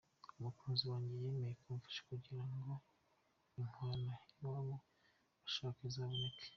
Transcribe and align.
Umukunzi 0.37 0.83
wanjye 0.91 1.11
yemeye 1.23 1.53
kumfasha 1.61 2.01
kugira 2.09 2.43
ngo 2.51 2.71
inkwano 3.59 4.13
iwabo 4.39 4.75
bashaka 5.41 5.79
izaboneke”. 5.89 6.39